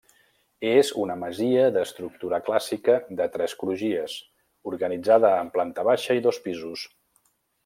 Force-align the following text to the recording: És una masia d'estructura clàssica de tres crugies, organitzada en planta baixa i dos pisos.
És 0.69 0.87
una 1.01 1.17
masia 1.23 1.65
d'estructura 1.75 2.39
clàssica 2.47 2.97
de 3.21 3.27
tres 3.37 3.55
crugies, 3.61 4.17
organitzada 4.75 5.35
en 5.45 5.53
planta 5.59 5.89
baixa 5.93 6.21
i 6.23 6.29
dos 6.31 6.45
pisos. 6.49 6.89